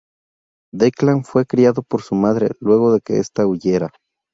Declan, 0.73 1.25
fue 1.25 1.45
criado 1.45 1.83
por 1.83 2.01
su 2.01 2.15
madre 2.15 2.53
luego 2.59 2.91
de 2.91 3.01
que 3.01 3.19
esta 3.19 3.45
huyera. 3.45 3.91